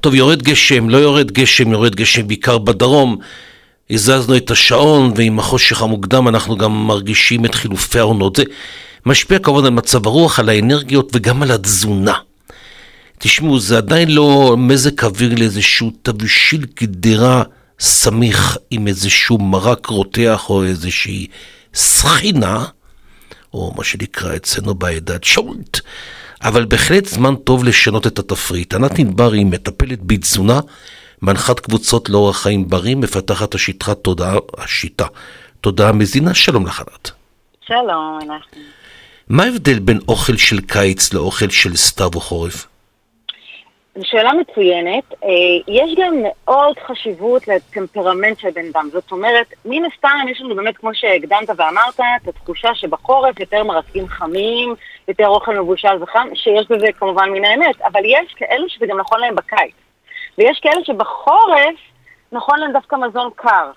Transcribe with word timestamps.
טוב, 0.00 0.14
יורד 0.14 0.42
גשם, 0.42 0.88
לא 0.88 0.96
יורד 0.96 1.30
גשם, 1.30 1.72
יורד 1.72 1.94
גשם 1.94 2.26
בעיקר 2.26 2.58
בדרום. 2.58 3.16
הזזנו 3.90 4.36
את 4.36 4.50
השעון, 4.50 5.12
ועם 5.16 5.38
החושך 5.38 5.82
המוקדם 5.82 6.28
אנחנו 6.28 6.56
גם 6.56 6.86
מרגישים 6.86 7.44
את 7.44 7.54
חילופי 7.54 7.98
העונות. 7.98 8.36
זה 8.36 8.42
משפיע 9.06 9.38
כמובן 9.38 9.64
על 9.64 9.70
מצב 9.70 10.06
הרוח, 10.06 10.38
על 10.38 10.48
האנרגיות 10.48 11.10
וגם 11.14 11.42
על 11.42 11.50
התזונה. 11.50 12.14
תשמעו, 13.18 13.58
זה 13.60 13.76
עדיין 13.76 14.10
לא 14.10 14.54
מזג 14.58 15.04
אוויר 15.04 15.34
לאיזשהו 15.38 15.92
תבשיל 16.02 16.66
גדרה 16.80 17.42
סמיך 17.80 18.58
עם 18.70 18.86
איזשהו 18.86 19.38
מרק 19.38 19.86
רותח 19.86 20.50
או 20.50 20.64
איזושהי 20.64 21.26
סחינה, 21.74 22.64
או 23.54 23.72
מה 23.76 23.84
שנקרא 23.84 24.36
אצלנו 24.36 24.74
בעדה 24.74 25.18
צ'ולט, 25.18 25.80
אבל 26.42 26.64
בהחלט 26.64 27.06
זמן 27.06 27.36
טוב 27.36 27.64
לשנות 27.64 28.06
את 28.06 28.18
התפריט. 28.18 28.74
ענת 28.74 28.98
ענבר 28.98 29.32
היא 29.32 29.46
מטפלת 29.46 29.98
בתזונה, 30.02 30.60
מנחת 31.22 31.60
קבוצות 31.60 32.08
לאורח 32.08 32.42
חיים 32.42 32.68
בריא, 32.68 32.96
מפתחת 32.96 33.54
השיטה 33.54 33.94
תודעה, 33.94 34.36
השיטה, 34.58 35.06
תודעה 35.60 35.92
מזינה. 35.92 36.34
שלום 36.34 36.66
לך 36.66 36.80
ענת. 36.80 37.10
שלום, 37.66 38.18
אנחנו. 38.22 38.60
מה 39.28 39.44
ההבדל 39.44 39.78
בין 39.78 39.98
אוכל 40.08 40.36
של 40.36 40.60
קיץ 40.60 41.12
לאוכל 41.12 41.50
של 41.50 41.76
סתיו 41.76 42.10
או 42.14 42.20
חורף? 42.20 42.66
זו 43.98 44.04
שאלה 44.04 44.32
מצוינת. 44.32 45.04
אה, 45.24 45.28
יש 45.68 45.94
גם 45.96 46.14
מאוד 46.22 46.78
חשיבות 46.86 47.48
לטמפרמנט 47.48 48.38
של 48.38 48.50
בן 48.50 48.66
אדם. 48.72 48.88
זאת 48.92 49.12
אומרת, 49.12 49.46
מן 49.64 49.84
הסתם 49.84 50.28
יש 50.28 50.40
לנו 50.40 50.54
באמת, 50.54 50.76
כמו 50.76 50.94
שהקדמת 50.94 51.50
ואמרת, 51.56 52.00
את 52.00 52.28
התחושה 52.28 52.74
שבחורף 52.74 53.40
יותר 53.40 53.64
מרקים 53.64 54.08
חמים, 54.08 54.74
יותר 55.08 55.28
אוכל 55.28 55.58
מבושל 55.60 56.02
וחם, 56.02 56.28
שיש 56.34 56.66
בזה 56.70 56.86
כמובן 56.98 57.30
מן 57.30 57.44
האמת, 57.44 57.82
אבל 57.82 58.00
יש 58.04 58.34
כאלה 58.36 58.68
שזה 58.68 58.86
גם 58.86 58.98
נכון 58.98 59.20
להם 59.20 59.34
בקיץ. 59.34 59.74
ויש 60.38 60.60
כאלה 60.60 60.84
שבחורף 60.84 61.76
נכון 62.32 62.58
להם 62.60 62.72
דווקא 62.72 62.96
מזון 62.96 63.30
קר. 63.36 63.70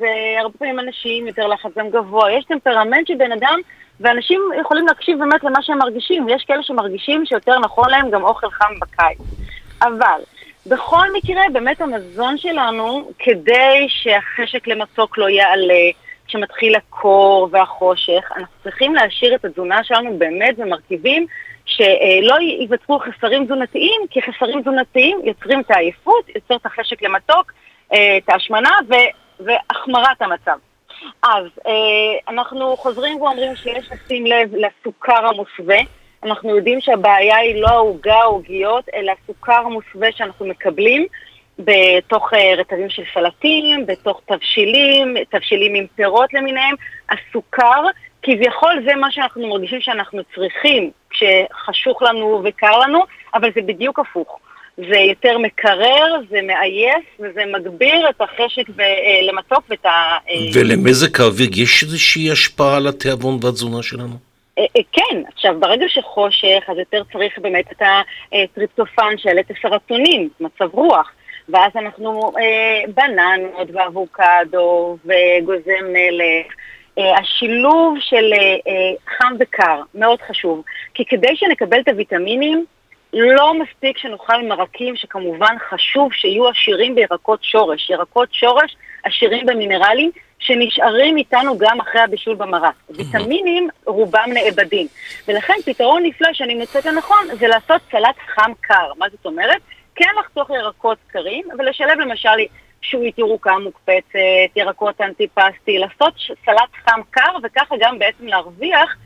והרבה 0.00 0.58
פעמים 0.58 0.80
אנשים 0.80 1.26
יותר 1.26 1.46
לחץ 1.46 1.70
גם 1.78 1.90
גבוה. 1.90 2.32
יש 2.32 2.44
טמפרמנט 2.44 3.06
של 3.06 3.14
בן 3.14 3.32
אדם, 3.32 3.60
ואנשים 4.00 4.40
יכולים 4.60 4.86
להקשיב 4.86 5.18
באמת 5.18 5.44
למה 5.44 5.62
שהם 5.62 5.78
מרגישים. 5.78 6.28
יש 6.28 6.44
כאלה 6.44 6.62
שמרגישים 6.62 7.26
שיותר 7.26 7.58
נכון 7.58 7.90
להם 7.90 8.10
גם 8.10 8.24
אוכל 8.24 8.50
חם 8.50 8.72
בקיץ. 8.80 9.47
אבל 9.82 10.20
בכל 10.66 11.12
מקרה, 11.12 11.42
באמת 11.52 11.80
המזון 11.80 12.38
שלנו, 12.38 13.10
כדי 13.18 13.86
שהחשק 13.88 14.66
למתוק 14.66 15.18
לא 15.18 15.28
יעלה, 15.28 15.90
כשמתחיל 16.26 16.74
הקור 16.76 17.48
והחושך, 17.50 18.32
אנחנו 18.36 18.54
צריכים 18.62 18.94
להשאיר 18.94 19.34
את 19.34 19.44
התזונה 19.44 19.84
שלנו 19.84 20.18
באמת 20.18 20.56
במרכיבים 20.56 21.26
שלא 21.64 22.34
ייווצרו 22.40 22.98
חסרים 22.98 23.44
תזונתיים, 23.44 24.00
כי 24.10 24.20
חסרים 24.22 24.60
תזונתיים 24.60 25.20
יוצרים 25.24 25.60
את 25.60 25.70
העייפות, 25.70 26.28
יוצר 26.34 26.56
את 26.56 26.66
החשק 26.66 27.02
למתוק, 27.02 27.52
אה, 27.92 28.16
את 28.16 28.28
ההשמנה 28.28 28.70
והחמרת 29.40 30.22
המצב. 30.22 30.58
אז 31.22 31.44
אה, 31.66 31.72
אנחנו 32.28 32.76
חוזרים 32.76 33.20
ואומרים 33.20 33.56
שיש 33.56 33.90
לשים 33.90 34.26
לב 34.26 34.54
לסוכר 34.54 35.26
המוסווה. 35.26 35.78
אנחנו 36.24 36.56
יודעים 36.56 36.80
שהבעיה 36.80 37.36
היא 37.36 37.62
לא 37.62 37.68
העוגה, 37.68 38.14
העוגיות, 38.14 38.84
אלא 38.94 39.12
סוכר 39.26 39.68
מוסווה 39.68 40.08
שאנחנו 40.12 40.46
מקבלים 40.46 41.06
בתוך 41.58 42.34
אה, 42.34 42.54
רטבים 42.58 42.90
של 42.90 43.02
סלטים, 43.14 43.86
בתוך 43.86 44.20
תבשילים, 44.26 45.16
תבשילים 45.30 45.74
עם 45.74 45.86
פירות 45.96 46.34
למיניהם. 46.34 46.74
הסוכר, 47.10 47.82
כביכול 48.22 48.82
זה 48.86 48.94
מה 48.94 49.10
שאנחנו 49.10 49.48
מרגישים 49.48 49.80
שאנחנו 49.80 50.22
צריכים 50.34 50.90
כשחשוך 51.10 52.02
לנו 52.02 52.42
וקר 52.44 52.78
לנו, 52.78 53.04
אבל 53.34 53.50
זה 53.54 53.60
בדיוק 53.62 53.98
הפוך. 53.98 54.38
זה 54.76 54.96
יותר 54.96 55.38
מקרר, 55.38 56.20
זה 56.30 56.40
מעייף, 56.42 57.04
וזה 57.20 57.42
מגביר 57.58 58.10
את 58.10 58.20
החשק 58.20 58.80
אה, 58.80 58.84
למתוק 59.32 59.64
ואת 59.70 59.86
ה... 59.86 59.88
אה, 60.30 60.34
ולמזג 60.54 61.20
האוויר 61.20 61.48
יש 61.56 61.82
איזושהי 61.82 62.30
השפעה 62.30 62.76
על 62.76 62.86
התיאבון 62.86 63.38
והתזונה 63.42 63.82
שלנו? 63.82 64.27
אה, 64.58 64.64
אה, 64.76 64.82
כן, 64.92 65.22
עכשיו 65.32 65.60
ברגע 65.60 65.86
שחושך 65.88 66.64
אז 66.68 66.78
יותר 66.78 67.02
צריך 67.12 67.38
באמת 67.38 67.72
את 67.72 67.82
הטריפטופן 68.32 69.18
של 69.18 69.38
את 69.40 69.50
הסרטונים, 69.50 70.28
מצב 70.40 70.74
רוח, 70.74 71.12
ואז 71.48 71.72
אנחנו 71.76 72.32
אה, 72.38 72.92
בננות 72.94 73.68
ואבוקדו 73.72 74.96
וגוזם 75.04 75.92
מלך. 75.92 76.54
אה, 76.98 77.18
השילוב 77.18 77.96
של 78.00 78.32
אה, 78.32 78.38
אה, 78.38 78.92
חם 79.18 79.34
וקר 79.40 79.82
מאוד 79.94 80.22
חשוב, 80.22 80.62
כי 80.94 81.04
כדי 81.04 81.36
שנקבל 81.36 81.80
את 81.80 81.88
הוויטמינים, 81.88 82.64
לא 83.12 83.54
מספיק 83.54 83.98
שנאכל 83.98 84.42
מרקים 84.42 84.96
שכמובן 84.96 85.56
חשוב 85.70 86.12
שיהיו 86.12 86.48
עשירים 86.48 86.94
בירקות 86.94 87.44
שורש. 87.44 87.90
ירקות 87.90 88.28
שורש 88.32 88.76
עשירים 89.04 89.46
במינרלים, 89.46 90.10
שנשארים 90.38 91.16
איתנו 91.16 91.58
גם 91.58 91.80
אחרי 91.80 92.00
הבישול 92.00 92.34
במרק. 92.34 92.74
ויטמינים 92.90 93.68
רובם 93.86 94.28
נאבדים. 94.34 94.86
ולכן 95.28 95.54
פתרון 95.64 96.02
נפלא 96.02 96.28
שאני 96.32 96.54
מוצאת 96.54 96.84
לנכון 96.84 97.26
זה 97.38 97.48
לעשות 97.48 97.80
סלט 97.90 98.16
חם 98.34 98.52
קר. 98.60 98.92
מה 98.98 99.06
זאת 99.10 99.26
אומרת? 99.26 99.60
כן 99.94 100.10
לחתוך 100.20 100.50
ירקות 100.50 100.98
קרים, 101.06 101.44
ולשלב 101.58 101.98
למשל 101.98 102.28
שועית 102.82 103.18
ירוקה 103.18 103.58
מוקפצת, 103.58 104.18
ירקות 104.56 105.00
אנטיפסטי, 105.00 105.78
לעשות 105.78 106.14
סלט 106.44 106.70
חם 106.84 107.00
קר, 107.10 107.36
וככה 107.42 107.74
גם 107.80 107.98
בעצם 107.98 108.26
להרוויח 108.26 108.96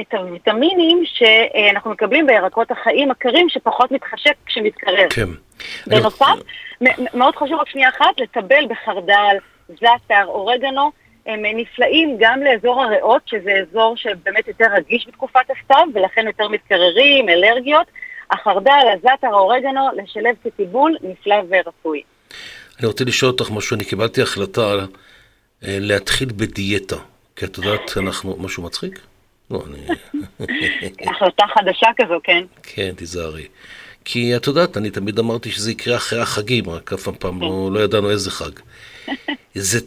את 0.00 0.14
הוויטמינים 0.14 1.02
שאנחנו 1.04 1.90
מקבלים 1.90 2.26
בירקות 2.26 2.70
החיים 2.70 3.10
הקרים, 3.10 3.48
שפחות 3.48 3.90
מתחשק 3.90 4.34
כשמתקרר. 4.46 5.08
כן. 5.10 5.28
בנוסף, 5.86 6.34
מאוד 7.14 7.36
חשוב 7.36 7.60
רק 7.60 7.68
שנייה 7.68 7.88
אחת, 7.88 8.20
לטבל 8.20 8.66
בחרדל, 8.68 9.36
זאטר, 9.80 10.24
אורגנו, 10.26 10.90
הם 11.26 11.42
נפלאים 11.44 12.16
גם 12.20 12.42
לאזור 12.42 12.82
הריאות, 12.82 13.22
שזה 13.26 13.52
אזור 13.52 13.96
שבאמת 13.96 14.48
יותר 14.48 14.64
רגיש 14.76 15.08
בתקופת 15.08 15.40
הסתיו, 15.40 15.86
ולכן 15.94 16.26
יותר 16.26 16.48
מתקררים, 16.48 17.28
אלרגיות. 17.28 17.86
החרדל, 18.30 18.86
הזאטר, 18.98 19.26
האורגנו, 19.26 19.80
לשלב 19.96 20.36
כטיבול 20.44 20.96
נפלא 21.02 21.36
ורצוי. 21.48 22.02
אני 22.78 22.86
רוצה 22.86 23.04
לשאול 23.04 23.30
אותך 23.30 23.50
משהו, 23.50 23.76
אני 23.76 23.84
קיבלתי 23.84 24.22
החלטה 24.22 24.74
אה, 25.64 25.76
להתחיל 25.80 26.28
בדיאטה, 26.36 26.96
כי 27.36 27.44
את 27.44 27.58
יודעת, 27.58 27.90
אנחנו, 27.96 28.36
משהו 28.38 28.62
מצחיק? 28.62 29.00
לא, 29.50 29.62
אני... 29.66 29.86
החלטה 31.10 31.44
חדשה 31.54 31.88
כזו, 31.96 32.20
כן. 32.24 32.44
כן, 32.62 32.92
תיזהרי. 32.96 33.46
כי 34.04 34.36
את 34.36 34.46
יודעת, 34.46 34.76
אני 34.76 34.90
תמיד 34.90 35.18
אמרתי 35.18 35.50
שזה 35.50 35.70
יקרה 35.70 35.96
אחרי 35.96 36.20
החגים, 36.20 36.70
רק 36.70 36.92
אף 36.92 37.08
פעם 37.08 37.40
לא, 37.40 37.70
לא 37.72 37.80
ידענו 37.80 38.10
איזה 38.10 38.30
חג. 38.30 38.50
זה 39.54 39.78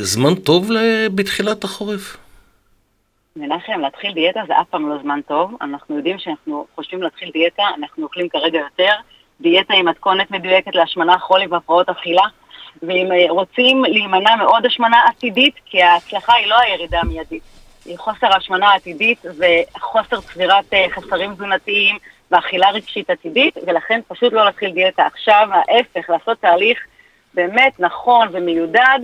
זמן 0.00 0.34
טוב 0.34 0.70
בתחילת 1.14 1.64
החורף? 1.64 2.16
מנחם, 3.36 3.80
להתחיל 3.80 4.12
דיאטה 4.12 4.40
זה 4.46 4.60
אף 4.60 4.66
פעם 4.70 4.88
לא 4.88 4.98
זמן 5.02 5.20
טוב. 5.28 5.50
אנחנו 5.60 5.96
יודעים 5.96 6.18
שאנחנו 6.18 6.66
חושבים 6.74 7.02
להתחיל 7.02 7.30
דיאטה, 7.32 7.62
אנחנו 7.78 8.04
אוכלים 8.04 8.28
כרגע 8.28 8.58
יותר. 8.58 8.92
דיאטה 9.40 9.74
היא 9.74 9.84
מתכונת 9.84 10.30
מדויקת 10.30 10.74
להשמנה, 10.74 11.18
חולי 11.18 11.46
והפרעות 11.46 11.88
אכילה. 11.88 12.22
ואם 12.82 13.12
אה, 13.12 13.30
רוצים 13.30 13.84
להימנע 13.84 14.36
מעוד 14.36 14.66
השמנה 14.66 15.02
עתידית, 15.08 15.54
כי 15.66 15.82
ההצלחה 15.82 16.34
היא 16.34 16.46
לא 16.46 16.56
הירידה 16.58 17.00
המיידית, 17.00 17.42
היא 17.84 17.98
חוסר 17.98 18.36
השמנה 18.36 18.74
עתידית 18.74 19.18
וחוסר 19.24 20.20
צבירת 20.20 20.74
אה, 20.74 20.86
חסרים 20.90 21.34
תזונתיים 21.34 21.96
ואכילה 22.30 22.70
רגשית 22.70 23.10
עתידית, 23.10 23.56
ולכן 23.66 24.00
פשוט 24.08 24.32
לא 24.32 24.44
להתחיל 24.44 24.70
דיאטה 24.70 25.06
עכשיו, 25.06 25.48
ההפך, 25.52 26.10
לעשות 26.10 26.38
תהליך 26.40 26.78
באמת 27.34 27.80
נכון 27.80 28.28
ומיודד, 28.32 28.98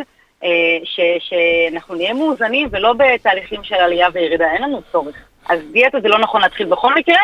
אה, 0.44 0.48
ש, 0.84 1.00
שאנחנו 1.18 1.94
נהיה 1.94 2.14
מאוזנים 2.14 2.68
ולא 2.70 2.92
בתהליכים 2.92 3.64
של 3.64 3.74
עלייה 3.74 4.08
וירידה, 4.12 4.52
אין 4.52 4.62
לנו 4.62 4.80
צורך. 4.92 5.16
אז 5.48 5.60
דיאטה 5.72 6.00
זה 6.00 6.08
לא 6.08 6.18
נכון 6.18 6.40
להתחיל 6.40 6.66
בכל 6.66 6.94
מקרה. 6.94 7.18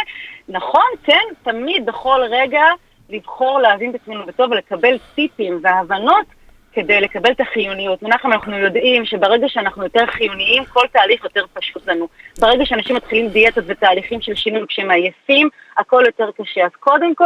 נכון, 0.49 0.87
כן, 1.05 1.25
תמיד 1.43 1.87
בכל 1.87 2.21
רגע 2.31 2.63
לבחור 3.11 3.61
להבין 3.61 3.91
את 3.91 3.95
עצמנו 3.95 4.27
בטוב 4.27 4.51
ולקבל 4.51 4.99
טיפים 5.15 5.61
והבנות 5.63 6.27
כדי 6.73 7.01
לקבל 7.01 7.31
את 7.31 7.41
החיוניות. 7.41 8.03
מנחם, 8.03 8.33
אנחנו 8.33 8.59
יודעים 8.59 9.05
שברגע 9.05 9.49
שאנחנו 9.49 9.83
יותר 9.83 10.07
חיוניים, 10.07 10.65
כל 10.65 10.87
תהליך 10.93 11.25
יותר 11.25 11.45
פשוט 11.53 11.89
לנו. 11.89 12.09
ברגע 12.41 12.67
שאנשים 12.67 12.97
מתחילים 12.97 13.29
דיאטות 13.29 13.65
ותהליכים 13.67 14.21
של 14.21 14.35
שינוי 14.35 14.63
כשהם 14.69 14.91
עייפים, 14.91 15.49
הכל 15.79 16.03
יותר 16.07 16.31
קשה. 16.37 16.65
אז 16.65 16.71
קודם 16.81 17.15
כל, 17.15 17.25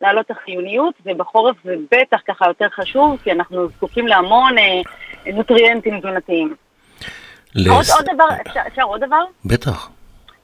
להעלות 0.00 0.26
את 0.26 0.30
החיוניות, 0.30 0.94
ובחורף 1.06 1.56
זה 1.64 1.74
בטח 1.90 2.20
ככה 2.28 2.46
יותר 2.46 2.68
חשוב, 2.68 3.18
כי 3.24 3.32
אנחנו 3.32 3.68
זקוקים 3.68 4.06
להמון 4.06 4.58
אה, 4.58 4.80
נוטריאנטים 5.32 6.00
תזונתיים. 6.00 6.54
לס... 7.54 7.70
עוד, 7.70 7.84
עוד 7.96 8.14
דבר, 8.14 8.28
אפשר, 8.46 8.60
אפשר 8.66 8.82
עוד 8.82 9.04
דבר? 9.04 9.24
בטח. 9.44 9.90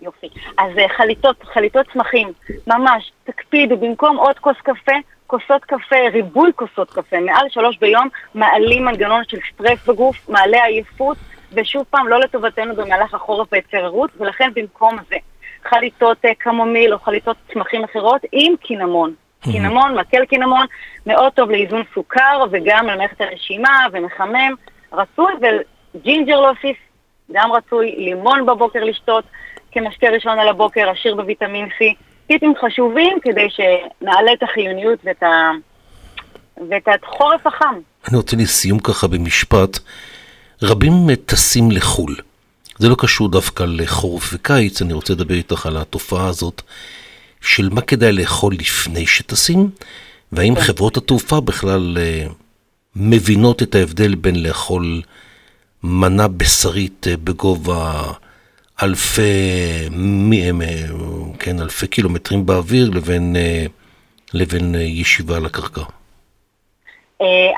יופי. 0.01 0.29
אז 0.59 0.79
אה, 0.79 0.89
חליטות, 0.97 1.43
חליטות 1.43 1.87
צמחים, 1.93 2.33
ממש, 2.67 3.13
תקפידו, 3.25 3.77
במקום 3.77 4.17
עוד 4.17 4.39
כוס 4.39 4.57
קפה, 4.63 4.93
כוסות 5.31 5.65
קפה, 5.65 5.97
ריבוי 6.13 6.51
כוסות 6.57 6.91
קפה, 6.91 7.21
מעל 7.21 7.47
שלוש 7.49 7.79
ביום, 7.79 8.09
מעלים 8.35 8.85
מנגנון 8.85 9.23
של 9.29 9.39
סטרס 9.53 9.89
בגוף, 9.89 10.29
מעלה 10.29 10.65
עייפות, 10.65 11.17
ושוב 11.53 11.85
פעם, 11.91 12.09
לא 12.09 12.21
לטובתנו 12.21 12.77
במהלך 12.77 13.15
החורף 13.15 13.49
והתקררות, 13.53 14.11
ולכן 14.21 14.51
במקום 14.55 14.97
זה, 15.09 15.17
חליטות 15.65 16.25
אה, 16.25 16.35
קמומיל 16.35 16.95
או 16.95 16.99
חליטות 16.99 17.37
צמחים 17.53 17.85
אחרות 17.85 18.21
עם 18.33 18.55
קינמון. 18.57 19.15
קינמון, 19.41 19.99
מקל 19.99 20.25
קינמון, 20.25 20.67
מאוד 21.07 21.33
טוב 21.33 21.51
לאיזון 21.51 21.83
סוכר 21.95 22.45
וגם 22.51 22.89
על 22.89 22.99
מערכת 22.99 23.21
הנשימה 23.21 23.87
ומחמם. 23.93 24.55
רצוי 24.93 25.33
וג'ינג'ר 25.95 26.41
להוסיף, 26.41 26.77
גם 27.33 27.53
רצוי, 27.53 27.95
לימון 27.99 28.47
בבוקר 28.47 28.85
לשתות 28.85 29.25
כמשקה 29.73 30.09
ראשון 30.09 30.39
על 30.39 30.49
הבוקר, 30.49 30.91
עשיר 30.91 31.15
בוויטמין 31.15 31.67
C. 31.67 32.10
טיפים 32.31 32.53
חשובים 32.61 33.19
כדי 33.23 33.47
שנעלה 33.51 34.33
את 34.33 34.43
החיוניות 34.43 34.99
ואת, 35.05 35.23
ה... 35.23 35.51
ואת 36.71 36.89
החורף 36.89 37.47
החם. 37.47 37.75
אני 38.09 38.17
רוצה 38.17 38.37
לסיום 38.37 38.79
ככה 38.79 39.07
במשפט. 39.07 39.79
רבים 40.63 41.15
טסים 41.27 41.71
לחו"ל. 41.71 42.17
זה 42.79 42.89
לא 42.89 42.95
קשור 42.99 43.29
דווקא 43.29 43.65
לחורף 43.69 44.31
וקיץ, 44.33 44.83
אני 44.83 44.93
רוצה 44.93 45.13
לדבר 45.13 45.35
איתך 45.35 45.67
על 45.67 45.77
התופעה 45.77 46.27
הזאת 46.27 46.63
של 47.41 47.69
מה 47.73 47.81
כדאי 47.81 48.13
לאכול 48.13 48.55
לפני 48.55 49.07
שטסים, 49.07 49.71
והאם 50.33 50.55
כן. 50.55 50.61
חברות 50.61 50.97
התעופה 50.97 51.41
בכלל 51.41 51.99
uh, 51.99 52.33
מבינות 52.97 53.63
את 53.63 53.75
ההבדל 53.75 54.15
בין 54.15 54.43
לאכול 54.43 55.03
מנה 55.83 56.29
בשרית 56.29 57.07
uh, 57.07 57.17
בגובה 57.25 58.13
אלפי, 58.83 59.89
uh, 59.89 61.39
כן, 61.39 61.61
אלפי 61.61 61.87
קילומטרים 61.87 62.47
באוויר 62.47 62.91
לבין, 62.95 63.37
uh, 63.37 63.71
לבין 64.35 64.75
uh, 64.75 64.79
ישיבה 64.79 65.37
על 65.37 65.47
הקרקע. 65.47 65.81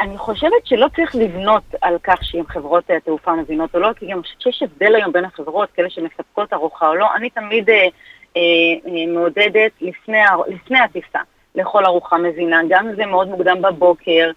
אני 0.01 0.19
חושבת 0.19 0.67
שלא 0.67 0.87
צריך 0.97 1.15
לבנות 1.15 1.63
על 1.83 1.97
כך 2.03 2.19
שאם 2.23 2.47
חברות 2.49 2.91
התעופה 2.97 3.37
מבינות 3.37 3.75
או 3.75 3.81
לא, 3.81 3.89
כי 3.97 4.07
גם 4.07 4.21
שיש 4.39 4.63
הבדל 4.63 4.95
היום 4.95 5.13
בין 5.13 5.25
החברות, 5.25 5.69
כאלה 5.75 5.91
שמספקות 5.91 6.53
ארוחה 6.53 6.89
או 6.89 6.95
לא. 6.95 7.07
אני 7.17 7.31
תמיד 7.31 7.69
uh, 7.69 7.73
uh, 8.35 8.39
מעודדת 9.09 9.73
לפני, 9.81 10.19
לפני 10.49 10.79
הטיסה 10.79 11.19
לאכול 11.55 11.87
ארוחה 11.87 12.19
מזינה, 12.19 12.61
גם 12.69 12.89
אם 12.89 12.95
זה 12.95 13.07
מאוד 13.07 13.29
מוקדם 13.29 13.63
בבוקר, 13.63 14.31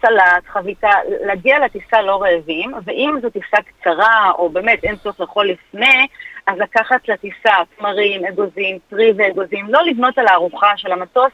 סלט, 0.00 0.46
חביתה, 0.46 0.90
להגיע 1.20 1.58
לטיסה 1.58 2.02
לא 2.02 2.22
רעבים, 2.22 2.72
ואם 2.84 3.14
זו 3.22 3.30
טיסה 3.30 3.56
קצרה, 3.62 4.30
או 4.38 4.48
באמת 4.48 4.84
אין 4.84 4.96
צורך 4.96 5.20
לאכול 5.20 5.48
לפני, 5.48 6.06
אז 6.46 6.58
לקחת 6.58 7.08
לטיסה 7.08 7.54
תמרים, 7.76 8.24
אגוזים, 8.24 8.78
פרי 8.90 9.12
ואגוזים, 9.16 9.66
לא 9.68 9.82
לבנות 9.82 10.18
על 10.18 10.26
הארוחה 10.28 10.76
של 10.76 10.92
המטוס, 10.92 11.32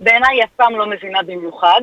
בעיניי 0.00 0.36
היא 0.36 0.44
אף 0.44 0.50
פעם 0.56 0.76
לא 0.76 0.86
מזינה 0.86 1.22
במיוחד. 1.22 1.80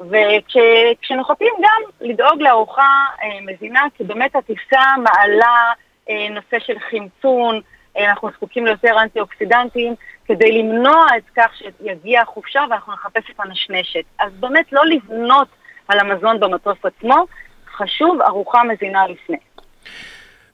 וכשנוחתים 0.00 1.52
גם 1.62 1.82
לדאוג 2.00 2.42
לארוחה 2.42 3.06
אה, 3.22 3.38
מזינה, 3.40 3.82
כי 3.96 4.04
באמת 4.04 4.36
הטיסה 4.36 4.80
מעלה 4.98 5.72
אה, 6.10 6.28
נושא 6.30 6.58
של 6.66 6.78
חמצון, 6.90 7.54
אה, 7.54 7.60
אנחנו 7.98 8.30
זקוקים 8.36 8.66
ליותר 8.66 9.02
אנטי-אוקסידנטים, 9.02 9.94
כדי 10.24 10.52
למנוע 10.52 11.06
את 11.16 11.22
כך 11.36 11.50
שיגיע 11.54 12.22
החופשה 12.22 12.60
ואנחנו 12.70 12.92
נחפש 12.92 13.30
את 13.30 13.40
הנשנשת. 13.40 14.04
אז 14.18 14.32
באמת 14.40 14.72
לא 14.72 14.86
לבנות 14.86 15.48
על 15.88 15.98
המזון 15.98 16.40
במטוס 16.40 16.78
עצמו, 16.82 17.26
חשוב 17.76 18.20
ארוחה 18.20 18.62
מזינה 18.64 19.06
לפני. 19.06 19.36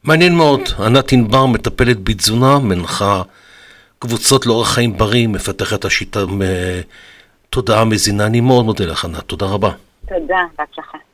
מעניין 0.04 0.34
מאוד, 0.34 0.60
ענת 0.86 1.12
ענבר 1.12 1.46
מטפלת 1.46 2.04
בתזונה, 2.04 2.58
מנחה 2.62 3.22
קבוצות 3.98 4.46
לאורח 4.46 4.74
חיים 4.74 4.92
בריא, 4.92 5.28
מפתחת 5.28 5.84
השיטה 5.84 6.20
תודעה 7.50 7.84
מזינה. 7.84 8.26
אני 8.26 8.40
מאוד 8.40 8.64
מודה 8.64 8.84
לך, 8.84 9.04
ענת, 9.04 9.18
תודה 9.18 9.46
רבה. 9.46 9.70
תודה, 10.08 10.38
בהצלחה. 10.58 10.98